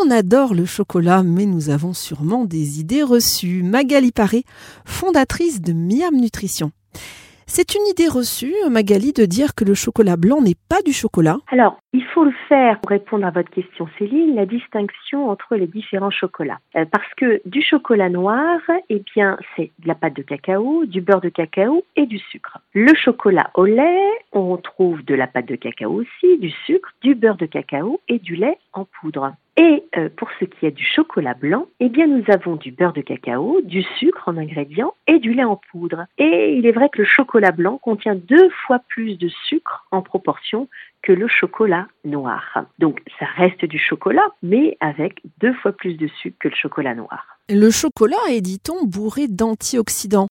[0.00, 3.62] On adore le chocolat, mais nous avons sûrement des idées reçues.
[3.62, 4.44] Magali Paré,
[4.84, 6.70] fondatrice de Miam Nutrition.
[7.46, 11.38] C'est une idée reçue, Magali, de dire que le chocolat blanc n'est pas du chocolat.
[11.50, 15.66] Alors, il faut le faire pour répondre à votre question, Céline, la distinction entre les
[15.66, 16.58] différents chocolats.
[16.76, 18.60] Euh, parce que du chocolat noir,
[18.90, 22.58] eh bien, c'est de la pâte de cacao, du beurre de cacao et du sucre.
[22.74, 27.14] Le chocolat au lait, on trouve de la pâte de cacao aussi, du sucre, du
[27.14, 29.32] beurre de cacao et du lait en poudre.
[29.60, 32.92] Et euh, pour ce qui est du chocolat blanc, eh bien nous avons du beurre
[32.92, 36.06] de cacao, du sucre en ingrédients et du lait en poudre.
[36.16, 40.00] Et il est vrai que le chocolat blanc contient deux fois plus de sucre en
[40.00, 40.68] proportion
[41.02, 42.66] que le chocolat noir.
[42.78, 46.94] Donc ça reste du chocolat, mais avec deux fois plus de sucre que le chocolat
[46.94, 47.26] noir.
[47.48, 50.28] Le chocolat est, dit-on, bourré d'antioxydants.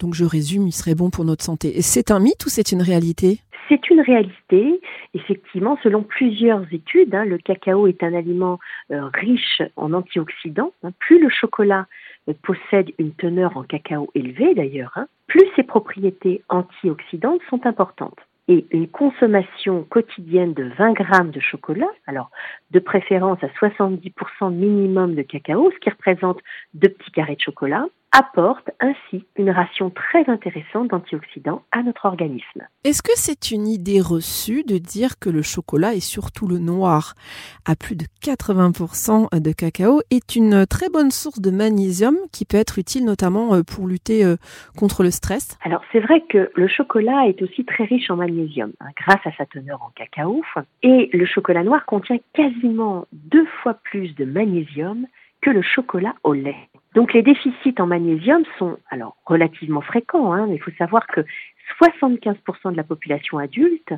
[0.00, 1.82] Donc je résume, il serait bon pour notre santé.
[1.82, 3.40] C'est un mythe ou c'est une réalité?
[3.72, 4.80] C'est une réalité.
[5.14, 8.58] Effectivement, selon plusieurs études, hein, le cacao est un aliment
[8.90, 10.72] euh, riche en antioxydants.
[10.82, 10.90] Hein.
[10.98, 11.86] plus le chocolat
[12.28, 18.18] euh, possède une teneur en cacao élevée d'ailleurs, hein, plus ses propriétés antioxydantes sont importantes.
[18.48, 22.30] Et une consommation quotidienne de 20 grammes de chocolat, alors
[22.72, 26.40] de préférence à 70% minimum de cacao, ce qui représente
[26.74, 32.62] deux petits carrés de chocolat, apporte ainsi une ration très intéressante d'antioxydants à notre organisme.
[32.84, 37.14] Est-ce que c'est une idée reçue de dire que le chocolat et surtout le noir?
[37.66, 42.58] À plus de 80% de cacao est une très bonne source de magnésium qui peut
[42.58, 44.36] être utile notamment euh, pour lutter euh,
[44.78, 48.72] contre le stress Alors c'est vrai que le chocolat est aussi très riche en magnésium
[48.80, 50.42] hein, grâce à sa teneur en cacao
[50.82, 55.06] et le chocolat noir contient quasiment deux fois plus de magnésium
[55.40, 56.68] que le chocolat au lait.
[56.94, 60.32] Donc les déficits en magnésium sont alors relativement fréquents.
[60.32, 61.22] Hein, mais il faut savoir que
[61.80, 63.92] 75% de la population adulte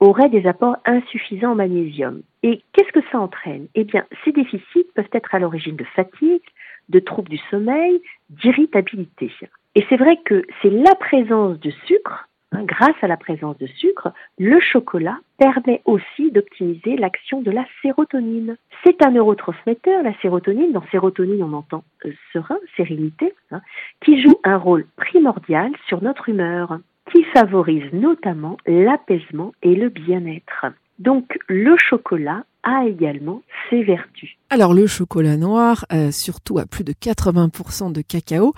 [0.00, 2.22] aurait des apports insuffisants en magnésium.
[2.42, 3.68] Et qu'est-ce que ça entraîne?
[3.74, 6.42] Eh bien, ces déficits peuvent être à l'origine de fatigue,
[6.88, 9.30] de troubles du sommeil, d'irritabilité.
[9.76, 12.28] Et c'est vrai que c'est la présence de sucre
[12.60, 17.64] Hein, grâce à la présence de sucre, le chocolat permet aussi d'optimiser l'action de la
[17.82, 18.56] sérotonine.
[18.84, 20.72] C'est un neurotransmetteur, la sérotonine.
[20.72, 23.60] Dans sérotonine, on entend euh, serein, sérénité, hein,
[24.04, 26.78] qui joue un rôle primordial sur notre humeur,
[27.12, 30.66] qui favorise notamment l'apaisement et le bien-être.
[30.98, 34.36] Donc le chocolat a également ses vertus.
[34.50, 38.52] Alors le chocolat noir, euh, surtout à plus de 80% de cacao,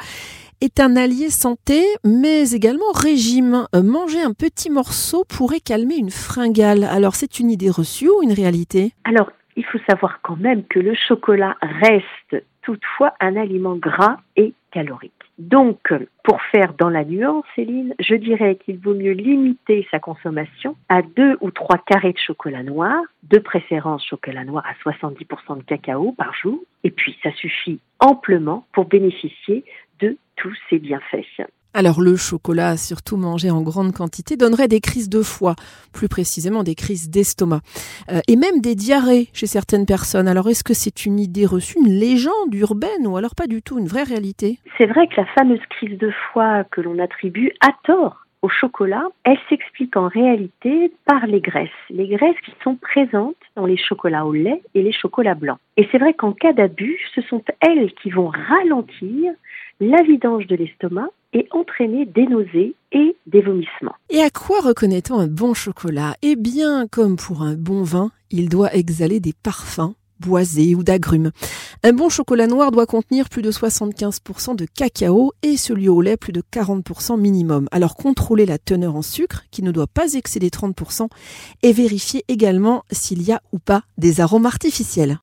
[0.62, 3.66] est un allié santé, mais également régime.
[3.74, 6.84] Euh, manger un petit morceau pourrait calmer une fringale.
[6.84, 8.92] Alors c'est une idée reçue ou une réalité?
[9.04, 14.54] Alors il faut savoir quand même que le chocolat reste toutefois un aliment gras et
[14.70, 15.12] calorique.
[15.38, 20.76] Donc, pour faire dans la nuance, Céline, je dirais qu'il vaut mieux limiter sa consommation
[20.88, 25.62] à deux ou trois carrés de chocolat noir, de préférence chocolat noir à 70% de
[25.62, 29.64] cacao par jour, et puis ça suffit amplement pour bénéficier
[30.00, 31.42] de tous ces bienfaits.
[31.74, 35.54] Alors le chocolat, surtout mangé en grande quantité, donnerait des crises de foie,
[35.94, 37.60] plus précisément des crises d'estomac,
[38.10, 40.28] euh, et même des diarrhées chez certaines personnes.
[40.28, 43.78] Alors est-ce que c'est une idée reçue, une légende urbaine, ou alors pas du tout,
[43.78, 44.58] une vraie réalité?
[44.76, 49.04] C'est vrai que la fameuse crise de foie que l'on attribue à tort au chocolat,
[49.24, 51.70] elle s'explique en réalité par les graisses.
[51.90, 55.58] Les graisses qui sont présentes dans les chocolats au lait et les chocolats blancs.
[55.76, 59.32] Et c'est vrai qu'en cas d'abus, ce sont elles qui vont ralentir
[59.82, 63.96] la vidange de l'estomac et entraîner des nausées et des vomissements.
[64.10, 66.14] Et à quoi reconnaît-on un bon chocolat?
[66.22, 71.32] Eh bien, comme pour un bon vin, il doit exhaler des parfums boisés ou d'agrumes.
[71.82, 76.16] Un bon chocolat noir doit contenir plus de 75% de cacao et celui au lait
[76.16, 77.66] plus de 40% minimum.
[77.72, 81.08] Alors contrôlez la teneur en sucre qui ne doit pas excéder 30%
[81.64, 85.18] et vérifiez également s'il y a ou pas des arômes artificiels.